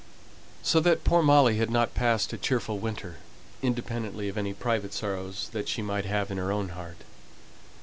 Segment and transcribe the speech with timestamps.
[0.63, 3.17] So that poor Molly had not passed a cheerful winter,
[3.61, 6.97] independently of any private sorrows that she might have in her own heart.